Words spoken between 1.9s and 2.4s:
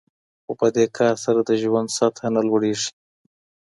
سطحه